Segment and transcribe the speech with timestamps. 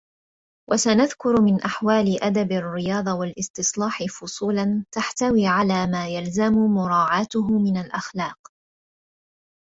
[0.69, 8.37] وَسَنَذْكُرُ مِنْ أَحْوَالِ أَدَبِ الرِّيَاضَةِ وَالِاسْتِصْلَاحِ فُصُولًا تَحْتَوِي عَلَى مَا يَلْزَمُ مُرَاعَاتُهُ مِنْ الْأَخْلَاقِ